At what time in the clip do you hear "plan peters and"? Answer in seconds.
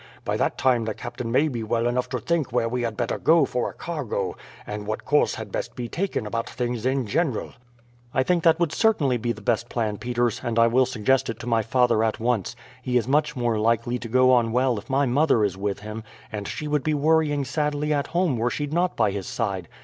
9.69-10.57